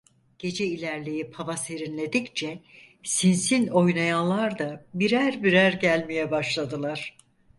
[0.39, 2.59] Gece ilerleyip hava serinledikçe
[3.03, 7.17] Sinsin oynayanlar da birer birer gelmeye başladılar.